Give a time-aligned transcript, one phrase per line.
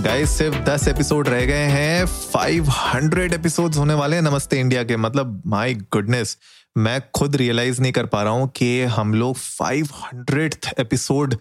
[0.00, 4.84] Guys सिर्फ़ दस episode रह गए हैं। फाइव हंड्रेड एपिसोड होने वाले हैं नमस्ते इंडिया
[4.84, 6.36] के। मतलब माई गुडनेस
[6.76, 11.34] मैं खुद रियलाइज़ नहीं कर पा रहा हूँ कि हम लोग फाइव हंड्रेड एपिसोड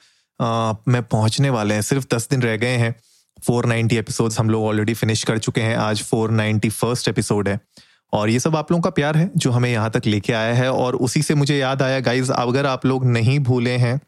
[0.88, 2.96] में पहुँचने वाले हैं। सिर्फ़ दस दिन रह गए हैं।
[3.48, 7.60] फोर 490 एपिसोड्स हम लोग ऑलरेडी फिनिश कर चुके हैं। आज 491 फ़र्स्ट एपिसोड है।
[8.14, 10.72] और ये सब आप लोगों का प्यार है, जो हमें यहाँ तक लेके आया है।
[10.72, 14.02] और उसी से मुझे याद आया गाइज़ अगर आप लोग नहीं भूले हैं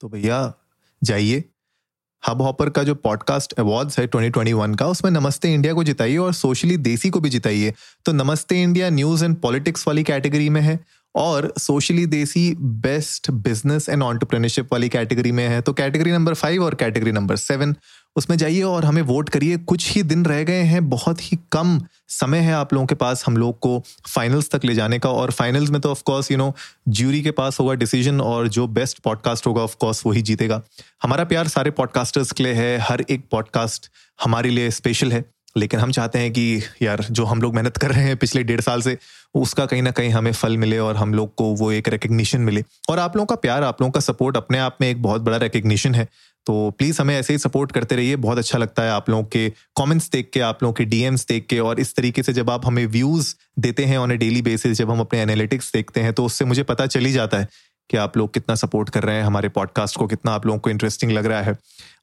[0.00, 0.54] तो भैया,
[1.02, 1.44] जाइए।
[2.26, 6.32] हब हॉपर का जो पॉडकास्ट अवार्ड्स है 2021 का, उसमें नमस्ते इंडिया को जिताइए और
[6.32, 7.72] सोशली देसी को भी जिताइए।
[8.04, 10.80] तो Namaste India news and politics वाली कैटेगरी में है
[11.14, 16.64] और socially Desi best business and entrepreneurship वाली कैटेगरी में है। तो कैटेगरी नंबर फाइव
[16.64, 17.74] और कैटेगरी नंबर सेवन
[18.18, 21.82] उसमें जाइए और हमें वोट करिए। कुछ ही दिन रह गए हैं, बहुत ही कम
[22.08, 25.30] समय है आप लोगों के पास हम लोग को फाइनल्स तक ले जाने का और
[25.30, 26.54] फाइनल्स में तो of course you know
[26.88, 30.62] jury के पास होगा डिसीज़न और जो बेस्ट पॉडकास्ट होगा ऑफ़ कोर्स वही जीतेगा।
[31.02, 33.90] हमारा प्यार सारे पॉडकास्टर्स के लिए है, हर एक पॉडकास्ट
[34.24, 35.24] हमारे लिए स्पेशल है।
[35.56, 38.60] लेकिन हम चाहते हैं कि यार, जो हम लोग मेहनत कर रहे हैं पिछले डेढ़
[38.60, 38.98] साल से,
[39.34, 42.64] उसका कहीं ना कहीं हमें फल मिले और हम लोग को वो एक रिकग्निशन मिले।
[42.88, 45.36] और आप लोगों का प्यार, आप लोगों का सपोर्ट अपने आप में एक बहुत बड़ा
[45.36, 46.08] रिकग्निशन है।
[46.46, 49.48] तो प्लीज़ हमें ऐसे ही सपोर्ट करते रहिए। बहुत अच्छा लगता है आप लोगों के
[49.76, 52.66] कमेंट्स देख के आप लोगों के डीएम्स देख के और इस तरीके से जब आप
[52.66, 56.24] हमें व्यूज़ देते हैं ऑन ए डेली बेसिस जब हम अपने एनालिटिक्स देखते हैं तो
[56.24, 57.48] उससे मुझे पता चल जाता है
[57.90, 60.70] कि आप लोग कितना सपोर्ट कर रहे हैं हमारे पॉडकास्ट को कितना आप लोगों को
[60.70, 61.56] इंटरेस्टिंग लग रहा है।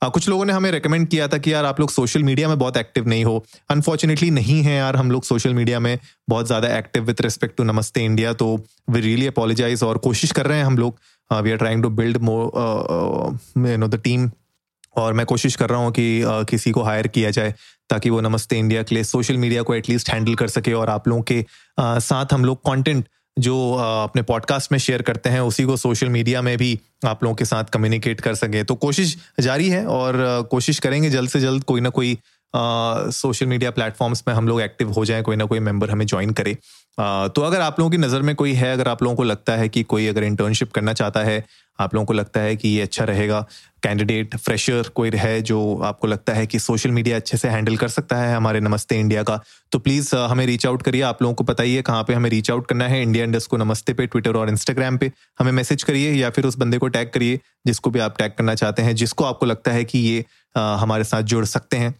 [0.03, 2.58] आ, कुछ लोगों ने हमें रेकमेंड किया था कि यार आप लोग सोशल मीडिया में
[2.59, 5.97] बहुत एक्टिव नहीं हो। अनफॉर्चुनेटली नहीं है यार हम लोग सोशल मीडिया में
[6.30, 8.55] बहुत ज़्यादा active with respect to Namaste India तो
[8.89, 10.99] वी रियली अपोलोजाइज और कोशिश कर रहे हैं हम लोग
[11.34, 12.52] we are trying to build more
[13.58, 14.31] you know the team
[14.98, 17.54] और मैं कोशिश कर रहा हूँ कि uh, किसी को हायर किया जाए
[17.89, 21.08] ताकि वो नमस्ते इंडिया के लिए सोशल मीडिया को एटलीस्ट हैंडल कर सके और आप
[21.08, 21.45] लोगों के
[21.80, 23.08] uh, साथ हम लोग कंटेंट
[23.39, 27.36] जो अपने पॉडकास्ट में शेयर करते हैं उसी को सोशल मीडिया में भी आप लोगों
[27.36, 30.14] के साथ कम्युनिकेट कर सकें। तो कोशिश जारी है और
[30.52, 32.17] कोशिश करेंगे जल्द से जल्द कोई ना कोई
[33.11, 36.32] सोशल मीडिया प्लेटफॉर्म्स में हम लोग एक्टिव हो जाएँ कोई ना कोई मेंबर हमें ज्वाइन
[36.32, 36.58] करे।
[36.98, 39.70] तो अगर आप लोगों की नज़र में कोई है, अगर आप लोगों को लगता है
[39.70, 41.44] कि कोई अगर इंटर्नशिप करना चाहता है,
[41.80, 43.39] आप लोगों को लगता है कि ये अच्छा रहेगा
[43.83, 47.88] कैंडिडेट फ्रेशर कोई है जो आपको लगता है कि सोशल मीडिया अच्छे से हैंडल कर
[47.88, 49.39] सकता है हमारे नमस्ते इंडिया का
[49.72, 52.67] तो प्लीज़ हमें रीच आउट करिए। आप लोगों को बताइए कहाँ पे हमें रीच आउट
[52.67, 56.30] करना है इंडिया इंडस्ट को नमस्ते पे ट्विटर और इंस्टाग्राम पे। हमें मैसेज करिए या
[56.30, 59.45] फिर उस बंदे को टैग करिए, जिसको भी आप टैग करना चाहते हैं, जिसको आपको
[59.45, 61.94] लगता है कि ये हमारे साथ जुड़ सकते हैं।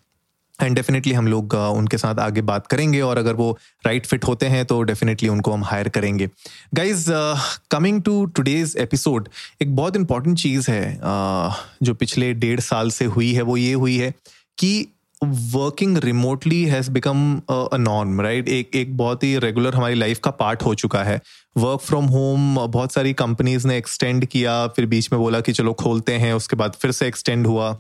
[0.61, 4.25] एंड डेफिनेटली हम लोग उनके साथ आगे बात करेंगे और अगर वो राइट right फिट
[4.25, 6.29] होते हैं तो डेफिनेटली उनको हम हायर करेंगे।
[6.73, 7.05] Guys
[7.71, 9.29] coming to today's episode
[9.61, 13.73] एक बहुत इंपॉर्टेंट चीज़ है uh, जो पिछले डेढ़ साल से हुई है वो ये
[13.73, 14.13] हुई है
[14.57, 14.88] कि
[15.23, 20.31] working remotely has become a norm right एक एक बहुत ही रेगुलर हमारी लाइफ का
[20.31, 21.22] पार्ट हो चुका है।
[21.57, 25.73] वर्क फ्रॉम होम बहुत सारी कंपनीज़ ने एक्सटेंड किया फिर बीच में बोला कि चलो
[25.73, 27.79] खोलते हैं उसके बाद फिर से एक्सटेंड हुआ।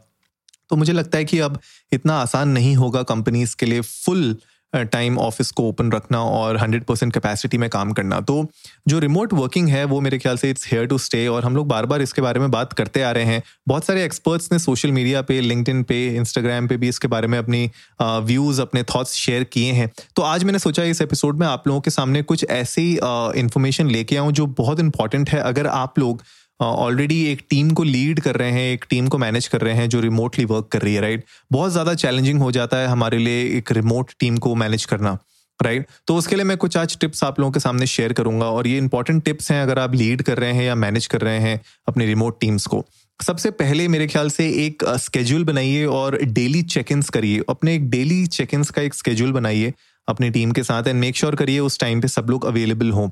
[0.69, 1.59] तो मुझे लगता है कि अब
[1.91, 4.35] इतना आसान नहीं होगा कंपनीज़ के लिए फुल
[4.73, 8.45] टाइम ऑफ़िस को ओपन रखना और 100 परसेंट कैपेसिटी में काम करना। तो
[8.87, 11.67] जो रिमोट वर्किंग है, वो मेरे ख्याल से इट्स हेयर टू स्टे और हम लोग
[11.67, 14.91] बार बार इसके बारे में बात करते आ रहे हैं। बहुत सारे एक्सपर्ट्स ने सोशल
[14.91, 17.69] मीडिया पे लिंकड पे इंस्टाग्राम पे भी इसके बारे में अपनी
[18.01, 21.81] व्यूज़ अपने थाट्स शेयर किए हैं। तो आज मैंने सोचा इस एपिसोड में आप लोगों
[21.81, 22.91] के सामने कुछ ऐसी
[23.39, 26.23] इन्फॉर्मेशन लेके आऊँ जो बहुत इंपॉर्टेंट है। अगर आप लोग
[26.59, 29.87] ऑलरेडी एक टीम को लीड कर रहे हैं, एक टीम को मैनेज कर रहे हैं
[29.89, 33.43] जो रिमोटली वर्क कर रही है राइट बहुत ज़्यादा चैलेंजिंग हो जाता है हमारे लिए
[33.57, 35.17] एक रिमोट टीम को मैनेज करना
[35.59, 38.67] राइट तो उसके लिए मैं कुछ आज टिप्स आप लोगों के सामने शेयर करूँगा और
[38.67, 41.59] ये इंपॉर्टेंट टिप्स हैं अगर आप लीड कर रहे हैं या मैनेज कर रहे हैं
[41.87, 42.83] अपनी रिमोट टीम्स को।
[43.19, 47.89] सबसे पहले मेरे ख्याल से एक स्केड्यूल बनाइए और डेली चेक इन्स करिए। अपने एक
[47.89, 49.73] डेली चेक इन्स का एक स्केड्यूल बनाइए
[50.07, 53.09] अपनी टीम के साथ एंड मेक श्योर करिए उस टाइम पे सब लोग अवेलेबल हों।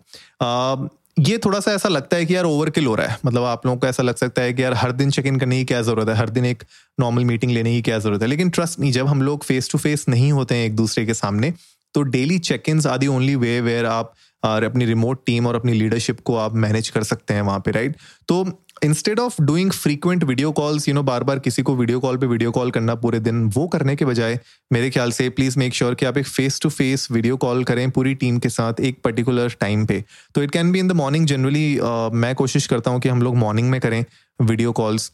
[1.19, 3.65] ये थोड़ा सा ऐसा लगता है कि यार ओवर किल हो रहा है। मतलब आप
[3.65, 5.81] लोगों को ऐसा लग सकता है कि यार हर दिन चेक इन करने की क्या
[5.81, 6.15] ज़रूरत है?
[6.15, 6.63] हर दिन एक
[6.99, 8.27] नॉर्मल मीटिंग लेने की क्या ज़रूरत है?
[8.27, 11.13] लेकिन ट्रस्ट नहीं जब हम लोग फेस टू फेस नहीं होते हैं एक दूसरे के
[11.13, 11.53] सामने
[11.93, 14.13] तो daily check in are the only way where आप
[14.43, 17.71] और अपनी रिमोट टीम और अपनी लीडरशिप को आप मैनेज कर सकते हैं वहाँ पे
[17.71, 17.95] राइट
[18.27, 22.17] तो instead of doing frequent video calls you know बार बार किसी को वीडियो कॉल
[22.17, 24.39] पे वीडियो कॉल करना पूरे दिन, वो करने के बजाय
[24.71, 27.89] मेरे ख्याल से प्लीज़ मेक श्योर कि आप एक face to face video call करें
[27.91, 30.03] पूरी टीम के साथ एक पर्टिकुलर टाइम पे।
[30.35, 31.79] तो it can be in the morning generally
[32.15, 34.03] मैं कोशिश करता हूँ कि हम लोग मॉर्निंग में करें
[34.39, 35.11] वीडियो कॉल्स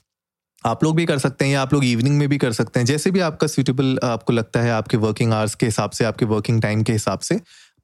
[0.64, 2.86] आप लोग भी कर सकते हैं या आप लोग इवनिंग में भी कर सकते हैं,
[2.86, 6.62] जैसे भी आपका सूटेबल आपको लगता है आपके वर्किंग आवर्स के हिसाब से, आपके वर्किंग
[6.62, 7.40] टाइम के हिसाब से।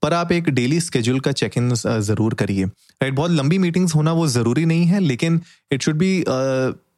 [0.05, 4.11] पर आप एक डेली स्केड्यूल का चेक इन ज़रूर करिए। राइट बहुत लंबी मीटिंग्स होना
[4.13, 5.39] वो ज़रूरी नहीं है, लेकिन
[5.71, 6.23] it should be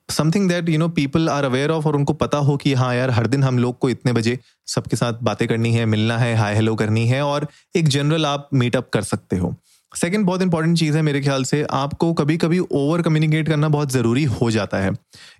[0.09, 3.09] something that you know people are aware of और उनको पता हो कि हाँ यार,
[3.12, 4.38] हर दिन हम लोग को इतने बजे
[4.68, 8.50] सबके साथ बातें करनी है, मिलना है हाई हेलो करनी है और एक जनरल आप
[8.54, 9.56] मीटअप कर सकते हो।
[9.92, 13.92] सेकंड बहुत इंपॉर्टेंट चीज़ है मेरे ख्याल से, आपको कभी कभी ओवर कम्युनिकेट करना बहुत
[13.92, 14.92] ज़रूरी हो जाता है।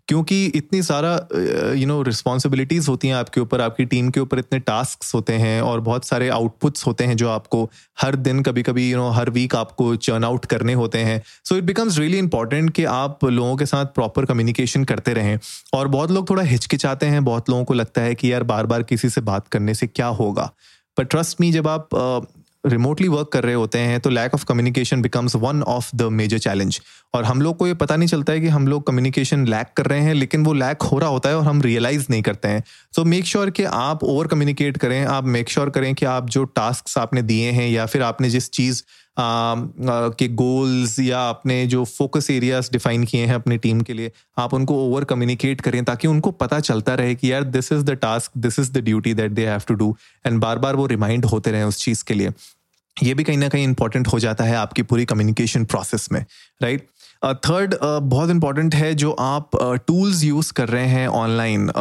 [0.07, 4.59] क्योंकि इतनी सारा यू नो रिस्पॉन्सिबिलिटीज़ होती हैं आपके ऊपर, आपकी टीम के ऊपर इतने
[4.59, 7.63] टास्क होते हैं और बहुत सारे आउटपुट्स होते हैं जो आपको
[8.01, 11.57] हर दिन कभी कभी यू नो हर वीक आपको चर्न आउट करने होते हैं। So
[11.57, 15.38] it becomes really important कि आप लोगों के साथ प्रॉपर कम्युनिकेशन करते रहें।
[15.73, 18.83] और बहुत लोग थोड़ा हिचकिचाते हैं, बहुत लोगों को लगता है कि यार बार बार
[18.83, 20.51] किसी से बात करने से क्या होगा?
[20.97, 21.89] पर ट्रस्ट मी जब आप
[22.65, 26.38] रिमोटली वर्क कर रहे होते हैं तो lack of communication becomes one of the major
[26.38, 26.80] challenge
[27.13, 29.86] और हम लोग को ये पता नहीं चलता है कि हम लोग कम्युनिकेशन लैक कर
[29.86, 32.63] रहे हैं, लेकिन वो लैक हो रहा होता है और हम रियलाइज़ नहीं करते हैं।
[32.95, 36.30] सो मेक श्योर कि आप ओवर कम्युनिकेट करें, आप मेक श्योर sure करें कि आप
[36.30, 38.83] जो टास्क आपने दिए हैं या फिर आपने जिस चीज़
[39.19, 44.53] के गोल्स या अपने जो फोकस एरियाज़ डिफाइन किए हैं अपनी टीम के लिए, आप
[44.53, 48.37] उनको ओवर कम्युनिकेट करें ताकि उनको पता चलता रहे कि यार this is the task
[48.37, 51.51] this is the duty that they have to do and बार बार वो रिमाइंड होते
[51.51, 52.31] रहे उस चीज़ के लिए।
[52.97, 56.23] ये भी कहीं ना कहीं इंपॉर्टेंट हो जाता है आपकी पूरी कम्युनिकेशन प्रोसेस में
[56.61, 56.87] राइट
[57.25, 59.49] थर्ड uh, uh, बहुत इंपॉर्टेंट है जो आप
[59.87, 61.71] टूल्स uh, यूज़ कर रहे हैं online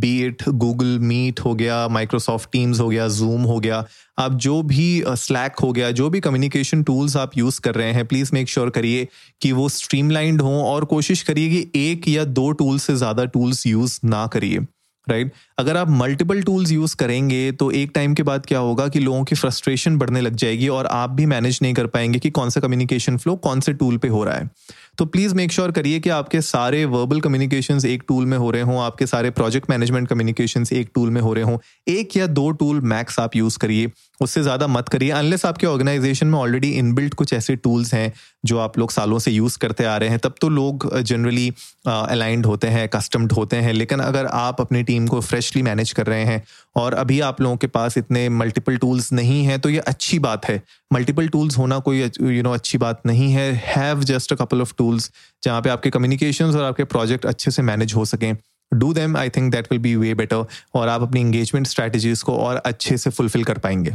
[0.00, 3.84] be it Google Meet हो गया माइक्रोसॉफ्ट टीम्स हो गया जूम हो गया.
[4.18, 7.92] आप जो भी स्लैक uh, हो गया जो भी कम्युनिकेशन टूल्स आप यूज़ कर रहे
[7.92, 9.08] हैं प्लीज़ मेक श्योर करिए
[9.40, 13.66] कि वो स्ट्रीमलाइंड हों और कोशिश करिए कि एक या दो टूल्स से ज़्यादा टूल्स
[13.66, 14.66] यूज़ ना करिए।
[15.08, 15.40] Right right?
[15.58, 19.24] अगर आप मल्टीपल टूल्स यूज़ करेंगे तो एक टाइम के बाद क्या होगा कि लोगों
[19.24, 22.60] की फ्रस्ट्रेशन बढ़ने लग जाएगी और आप भी मैनेज नहीं कर पाएँगे कि कौन सा
[22.60, 24.50] कम्युनिकेशन फ्लो कौन से टूल पे हो रहा है
[24.98, 28.62] तो प्लीज़ मेक श्योर करिए कि आपके सारे वर्बल कम्युनिकेशन एक टूल में हो रहे
[28.62, 31.56] हों आपके सारे प्रोजेक्ट मैनेजमेंट कम्युनिकेशन एक टूल में हो रहे हों।
[31.88, 33.90] एक या दो टूल मैक्स आप यूज़ करिए
[34.20, 38.12] उससे ज़्यादा मत करिए। अनलेस आपके ऑर्गेनाइजेशन में ऑलरेडी इनबिल्ट कुछ ऐसे टूल्स हैं
[38.44, 41.48] जो आप लोग सालों से यूज़ करते आ रहे हैं तब तो लोग जनरली
[41.86, 46.06] अलाइंड होते हैं कस्टम्ड होते हैं। लेकिन अगर आप अपनी टीम को फ्रेशली मैनेज कर
[46.06, 46.42] रहे हैं
[46.76, 50.48] और अभी आप लोगों के पास इतने मल्टीपल टूल्स नहीं हैं तो ये अच्छी बात
[50.48, 50.60] है।
[50.92, 54.36] मल्टीपल टूल्स होना कोई यू you नो know, अच्छी बात नहीं है। Have just a
[54.36, 55.10] couple of tools
[55.42, 58.32] जहाँ पे आपके कम्युनिकेशन और आपके प्रोजेक्ट अच्छे से मैनेज हो सकें।
[58.72, 60.44] Do them I think that will be way better
[60.74, 63.94] और आप अपनी इंगेजमेंट स्ट्रैटेजीज को और अच्छे से फुलफिल कर पाएँगे।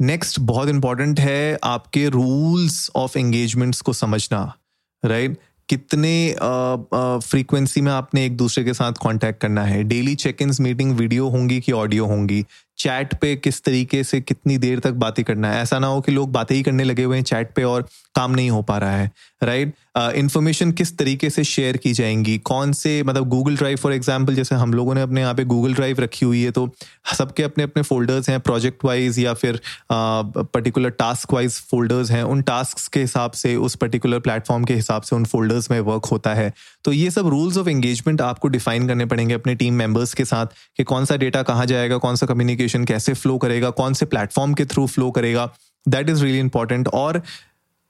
[0.00, 4.42] नेक्स्ट बहुत इंपॉर्टेंट है आपके रूल्स ऑफ़ एंगेजमेंट्स को समझना
[5.04, 5.44] राइट right?
[5.68, 6.12] कितने
[7.24, 10.52] फ्रीक्वेंसी uh, uh, में आपने एक दूसरे के साथ कांटेक्ट करना है। Daily check in
[10.60, 12.44] meeting video होंगी कि ऑडियो होंगी?
[12.78, 15.62] चैट पे किस तरीके से कितनी देर तक बातें करना है?
[15.62, 18.32] ऐसा ना हो कि लोग बातें ही करने लगे हुए हैं चैट पे और काम
[18.32, 19.10] नहीं हो पा रहा है
[19.42, 19.74] राइट
[20.16, 22.36] इन्फॉर्मेशन किस तरीके से शेयर की जाएँगी?
[22.40, 25.74] कौन से मतलब गूगल ड्राइव फॉर एग्जांपल जैसे हम लोगों ने अपने यहाँ पे गूगल
[25.74, 26.68] ड्राइव रखी हुई है तो
[27.18, 29.60] सबके अपने अपने फोल्डर्स हैं प्रोजेक्ट वाइज या फिर
[29.92, 35.02] पर्टिकुलर टास्क वाइज फोल्डर्स हैं, उन टास्क के हिसाब से, उस पर्टिकुलर प्लेटफॉर्म के हिसाब
[35.02, 36.52] से उन फोल्डर्स में वर्क होता है।
[36.84, 40.46] तो ये सब रूल्स ऑफ़ एंगेजमेंट आपको डिफाइन करने पड़ेंगे अपने टीम मेंबर्स के साथ
[40.76, 44.54] कि कौन सा डेटा कहाँ जाएगा, कौन सा कम्युनिकेशन कैसे फ्लो करेगा, कौन से प्लेटफॉर्म
[44.54, 45.50] के थ्रू फ्लो करेगा
[45.86, 47.22] दैट इज़ रियली इंपॉर्टेंट और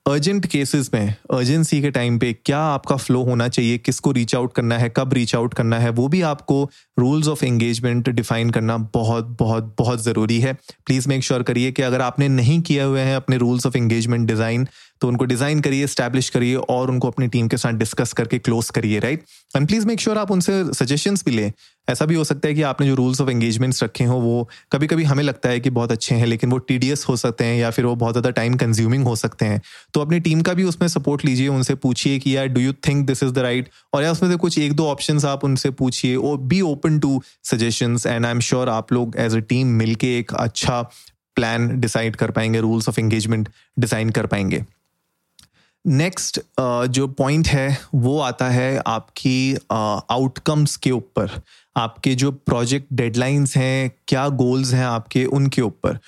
[0.07, 4.53] अर्जेंट केसेस में अर्जेंसी के टाइम पे क्या आपका फ्लो होना चाहिए, किसको रीच आउट
[4.53, 6.63] करना है, कब रीच आउट करना है, वो भी आपको
[6.99, 10.53] रूल्स ऑफ़ एंगेजमेंट डिफाइन करना बहुत बहुत बहुत ज़रूरी है.
[10.87, 14.27] प्लीज़ मेक श्योर करिए कि अगर आपने नहीं किए हुए हैं अपने रूल्स ऑफ़ एंगेजमेंट
[14.29, 14.67] डिज़ाइन
[15.01, 18.71] तो उनको डिज़ाइन करिए स्टैब्लिश करिए और उनको अपनी टीम के साथ डिस्कस करके क्लोज
[18.71, 19.25] करिए right
[19.57, 21.53] and please make sure आप उनसे सजेशंस भी लें।
[21.89, 24.87] ऐसा भी हो सकता है कि आपने जो रूल्स ऑफ़ एंगेजमेंट्स रखे हो, वो कभी
[24.87, 27.71] कभी हमें लगता है कि बहुत अच्छे हैं, लेकिन वो टीडीएस हो सकते हैं या
[27.71, 29.61] फिर वो बहुत ज़्यादा टाइम कंज्यूमिंग हो सकते हैं।
[29.95, 33.07] तो अपनी टीम का भी उसमें सपोर्ट लीजिए, उनसे पूछिए कि, यार do you think
[33.07, 36.17] this is the right और या उसमें से कुछ एक दो ऑप्शन आप उनसे पूछिए
[36.17, 40.19] और be open to suggestions and I am sure आप लोग एज अ टीम मिलके
[40.19, 40.81] एक अच्छा
[41.37, 44.65] प्लान डिसाइड कर पाएँगे रूल्स ऑफ़ एंगेजमेंट डिज़ाइन कर पाएँगे।
[45.89, 51.41] नेक्स्ट uh, जो पॉइंट है वो आता है आपकी आउटकम्स uh, के ऊपर।
[51.77, 55.99] आपके जो प्रोजेक्ट डेडलाइंस हैं क्या गोल्स हैं आपके उनके ऊपर।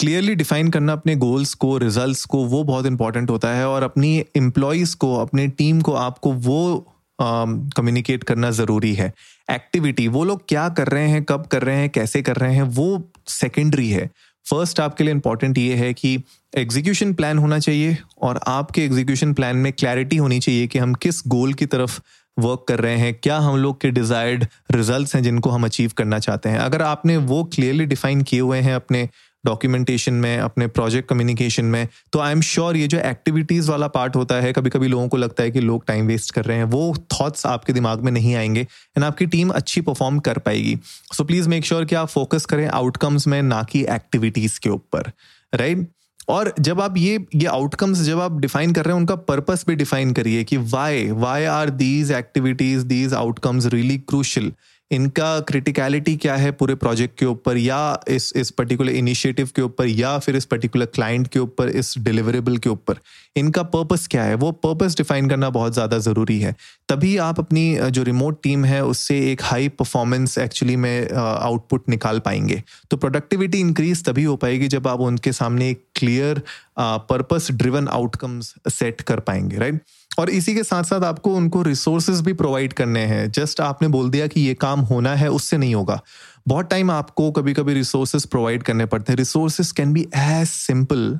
[0.00, 4.24] क्लियरली डिफाइन करना अपने गोल्स को रिजल्ट्स को वो बहुत इंपॉर्टेंट होता है और अपनी
[4.36, 6.86] एम्प्लॉयज़ को अपने टीम को आपको वो
[7.18, 9.12] कम्युनिकेट uh, करना ज़रूरी है।
[9.50, 12.62] एक्टिविटी वो लोग क्या कर रहे हैं कब कर रहे हैं कैसे कर रहे हैं
[12.62, 14.10] वो सेकेंडरी है।
[14.50, 16.22] फ़र्स्ट आपके लिए इंपॉर्टेंट ये है कि
[16.56, 21.22] एग्जीक्यूशन प्लान होना चाहिए और आपके एग्जीक्यूशन प्लान में क्लैरिटी होनी चाहिए कि हम किस
[21.26, 22.00] गोल की तरफ़
[22.38, 26.18] वर्क कर रहे हैं, क्या हम लोग के डिजायर्ड रिजल्ट्स हैं जिनको हम अचीव करना
[26.18, 29.08] चाहते हैं। अगर आपने वो क्लियरली डिफाइन किए हुए हैं अपने
[29.46, 34.16] डॉक्यूमेंटेशन में, अपने प्रोजेक्ट कम्युनिकेशन में तो आई एम श्योर ये जो एक्टिविटीज़ वाला पार्ट
[34.16, 36.64] होता है कभी कभी लोगों को लगता है कि लोग टाइम वेस्ट कर रहे हैं,
[36.64, 40.76] वो थॉट्स आपके दिमाग में नहीं आएँगे एंड आपकी टीम अच्छी परफॉर्म कर पाएगी
[41.12, 45.12] सो प्लीज़ मेक श्योर कि आप फोकस करें आउटकम्स में, ना कि एक्टिविटीज़ के ऊपर
[45.54, 45.94] राइट right?
[46.28, 49.74] और जब आप ये ये आउटकम्स जब आप डिफाइन कर रहे हैं, उनका पर्पस भी
[49.74, 54.52] डिफाइन करिए कि why why are these activities these outcomes really crucial
[54.90, 57.78] इनका क्रिटिकलिटी क्या है पूरे प्रोजेक्ट के ऊपर या
[58.08, 62.56] इस इस पर्टिकुलर इनिशिएटिव के ऊपर या फिर इस पर्टिकुलर क्लाइंट के ऊपर, इस डिलीवरेबल
[62.58, 62.98] के ऊपर?
[63.36, 64.34] इनका पर्पस क्या है?
[64.34, 66.54] वो पर्पस डिफाइन करना बहुत ज़्यादा ज़रूरी है।
[66.88, 72.18] तभी आप अपनी जो रिमोट टीम है, उससे एक हाई परफॉर्मेंस एक्चुअली में आउटपुट निकाल
[72.18, 76.42] पाएँगे। तो प्रोडक्टिविटी इंक्रीज तभी हो पाएगी जब आप उनके सामने एक clear
[76.80, 79.80] purpose driven outcomes set कर पाएँगे राइट
[80.18, 84.10] और इसी के साथ साथ आपको उनको रिसोर्सेज भी प्रोवाइड करने हैं। जस्ट आपने बोल
[84.10, 86.00] दिया कि ये काम होना है, उससे नहीं होगा।
[86.48, 91.18] बहुत टाइम आपको कभी कभी रिसोर्सेज प्रोवाइड करने पड़ते हैं। Resources can be as simple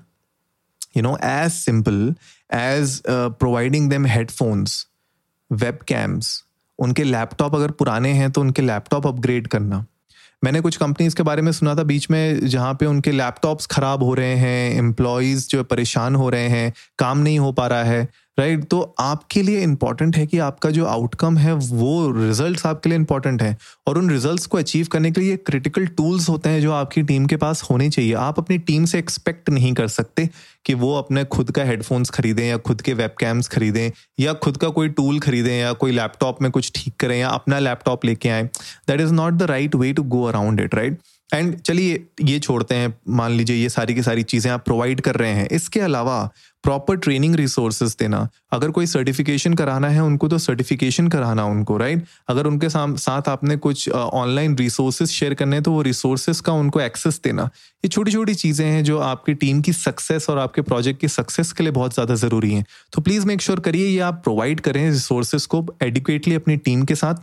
[0.97, 2.15] you know as simple
[2.53, 4.87] as providing them headphones
[5.89, 6.43] webcams
[6.79, 9.85] उनके लैपटॉप अगर पुराने हैं तो उनके लैपटॉप अपग्रेड करना।
[10.45, 14.03] मैंने कुछ कंपनीज़ के बारे में सुना था बीच में, जहाँ पे उनके लैपटॉप्स खराब
[14.03, 18.09] हो रहे हैं एम्प्लॉयज़ जो परेशान हो रहे हैं, काम नहीं हो पा रहा है।
[18.41, 18.71] Right right?
[18.71, 23.43] तो आपके लिए इंपॉर्टेंट है कि आपका जो आउटकम है, वो रिजल्ट्स आपके लिए इंपॉर्टेंट
[23.43, 23.57] है।
[23.87, 27.27] और उन रिजल्ट्स को अचीव करने के लिए क्रिटिकल टूल्स होते हैं जो आपकी टीम
[27.27, 30.29] के पास होने चाहिए। आप अपनी टीम से एक्सपेक्ट नहीं कर सकते
[30.67, 34.57] कि वो अपने खुद का हेडफोन्स खरीदें या खुद के वेब कैम्स खरीदें या खुद
[34.57, 38.29] का कोई टूल खरीदें या कोई लैपटॉप में कुछ ठीक करें या अपना लैपटॉप लेके
[38.29, 38.43] आए।
[38.89, 40.99] That is not the right way to go around it right
[41.33, 45.17] and चलिए, ये छोड़ते हैं। मान लीजिए ये सारी की सारी चीज़ें आप प्रोवाइड कर
[45.17, 46.31] रहे हैं। इसके अलावा
[46.65, 52.05] प्रॉपर ट्रेनिंग रिसोर्सेज देना। अगर कोई सर्टिफिकेशन कराना है, उनको तो सर्टिफिकेशन कराना उनको राइट
[52.29, 56.81] अगर उनके साथ आपने कुछ ऑनलाइन रिसोर्सेज शेयर करने हैं तो वो रिसोर्सेज का उनको
[56.81, 57.45] एक्सेस देना।
[57.85, 61.53] ये छोटी छोटी चीज़ें हैं जो आपकी टीम की सक्सेस और आपके प्रोजेक्ट की सक्सेस
[61.53, 64.89] के लिए बहुत ज़्यादा ज़रूरी हैं। तो प्लीज़ मेक श्योर करिए, ये आप प्रोवाइड करें
[64.91, 67.15] रिसोर्सेज को एडिक्वेटली अपनी टीम के साथ,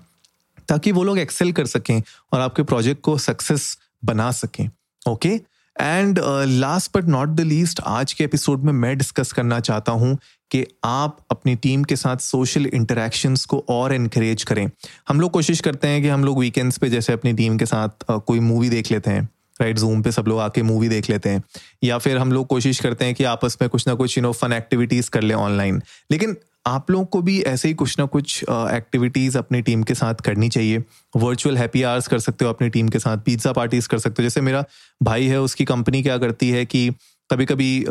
[0.70, 2.02] ताकि वो लोग एक्सेल कर सकें
[2.34, 4.70] और आपके प्रोजेक्ट को सक्सेस बना सकें
[5.10, 5.42] okay
[5.82, 6.20] and
[6.62, 10.18] last but not the least आज के एपिसोड में मैं डिस्कस करना चाहता हूँ
[10.52, 14.70] कि आप अपनी टीम के साथ सोशल इंटरेक्शंस को और इनक्रेज करें।
[15.10, 17.90] हम लोग कोशिश करते हैं कि हम लोग वीकेंड्स पे जैसे अपनी टीम के साथ
[18.12, 19.30] uh, कोई मूवी देख लेते हैं
[19.62, 21.44] राइट जूम पे सब लोग आके मूवी देख लेते हैं।
[21.84, 24.32] या फिर हम लोग कोशिश करते हैं कि आपस में कुछ ना कुछ यू नो
[24.32, 26.38] फन एक्टिविटीज़ कर ले ऑनलाइन लेकिन
[26.68, 30.50] आप लोगों को भी ऐसे ही कुछ ना कुछ एक्टिविटीज़ अपनी टीम के साथ करनी
[30.50, 30.84] चाहिए।
[31.16, 34.24] वर्चुअल हैप्पी आवर्स कर सकते हो अपनी टीम के साथ पिज़्ज़ा पार्टीज़ कर सकते हो।
[34.24, 34.64] जैसे मेरा
[35.02, 36.90] भाई है, उसकी कंपनी क्या करती है कि
[37.30, 37.86] कभी कभी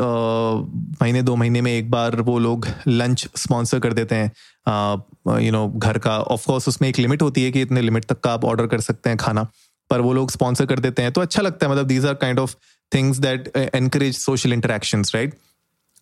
[1.01, 5.67] महीने, दो महीने में एक बार वो लोग लंच स्पॉन्सर कर देते हैं। यू नो
[5.69, 8.45] घर का। ऑफ़ कोर्स उसमें एक लिमिट होती है कि इतने लिमिट तक का आप
[8.45, 9.47] ऑर्डर कर सकते हैं खाना।
[9.89, 12.39] पर वो लोग स्पॉन्सर कर देते हैं तो अच्छा लगता है। मतलब these are kind
[12.39, 12.55] of
[12.91, 15.35] things that encourage social interaction right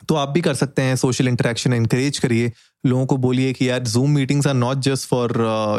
[0.01, 2.51] तो आप भी कर सकते हैं सोशल इंटरेक्शन इंकरेज करिए।
[2.83, 5.31] लोगों को बोलिए कि यार Zoom meetings are not just for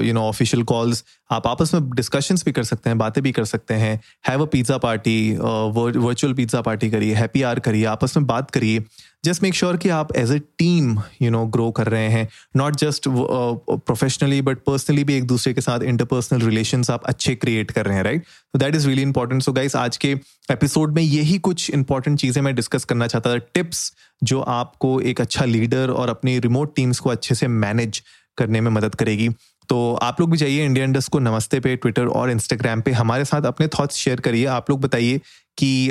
[0.04, 3.44] you know official calls आप आपस में डिस्कशंस भी कर सकते हैं, बातें भी कर
[3.44, 8.26] सकते हैं। Have a pizza party virtual pizza party करिए हैप्पी आर करिए, आपस में
[8.26, 8.84] बात करिए।
[9.26, 12.76] जस्ट मेक श्योर कि आप as a team you know grow कर रहे हैं। Not
[12.76, 17.86] just professionally but personally भी एक दूसरे के साथ इंटरपर्सनल रिलेशन आप अच्छे क्रिएट कर
[17.86, 20.12] रहे हैं राइट तो that is really important so guys आज के
[20.50, 23.92] एपिसोड में यही कुछ इंपॉर्टेंट चीज़ें मैं डिस्कस करना चाहता था। टिप्स
[24.22, 28.02] जो आपको एक अच्छा लीडर और अपनी रिमोट टीम्स को अच्छे से मैनेज
[28.38, 29.28] करने में मदद करेगी।
[29.68, 33.24] तो आप लोग भी जाइए इंडियन डस्ट को नमस्ते पे ट्विटर और इंस्टाग्राम पे। हमारे
[33.24, 35.20] साथ अपने थॉट्स शेयर करिए। आप लोग बताइए
[35.58, 35.86] कि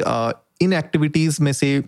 [0.62, 1.84] इन एक्टिविटीज़ में से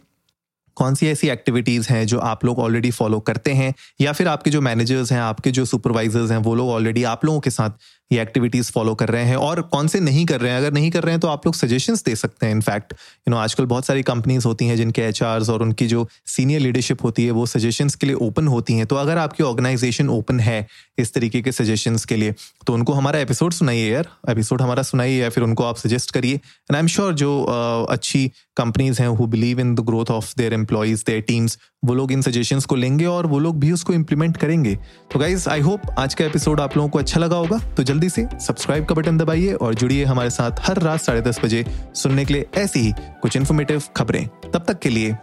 [0.78, 3.74] कौन सी ऐसी एक्टिविटीज़ हैं जो आप लोग ऑलरेडी फॉलो करते हैं?
[4.02, 7.40] या फिर आपके जो मैनेजर्स हैं आपके जो सुपरवाइजर्स हैं वो लोग ऑलरेडी आप लोगों
[7.40, 9.36] के साथ ये एक्टिविटीज़ फॉलो कर रहे हैं?
[9.36, 10.58] और कौन से नहीं कर रहे हैं?
[10.58, 13.38] अगर नहीं कर रहे हैं तो आप लोग सजेशंस दे सकते हैं। इनफैक्ट यू नो
[13.38, 17.32] आजकल बहुत सारी कंपनीज़ होती हैं जिनके एच और उनकी जो सीनियर लीडरशिप होती है
[17.32, 20.66] वो सजेशंस के लिए ओपन होती हैं। तो अगर आपकी ऑर्गेनाइजेशन ओपन है
[21.00, 22.36] इस तरीके के सजेशंस के लिए
[22.68, 26.36] तो उनको हमारा एपिसोड सुनाइए यार। एपिसोड हमारा सुनाइए या फिर उनको आप सजेस्ट करिए।
[26.36, 30.34] एंड आई एम श्योर जो uh, अच्छी कंपनीज़ हैं who believe in the growth of
[30.38, 33.94] their employees their teams वो लोग इन सजेशंस को लेंगे और वो लोग भी उसको
[33.94, 34.76] इम्प्लीमेंट करेंगे।
[35.12, 38.10] तो गाइज़ आई होप आज का एपिसोड आप लोगों को अच्छा लगा होगा। तो जल्दी
[38.10, 42.26] से सब्सक्राइब का बटन दबाइए और जुड़िए हमारे साथ हर रात साढ़े दस बजे सुनने
[42.26, 45.16] के लिए ऐसी ही कुछ इन्फॉर्मेटिव खबरें। तब तक के लिए,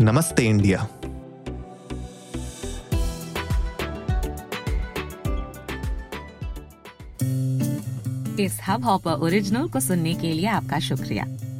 [0.00, 0.86] नमस्ते इंडिया।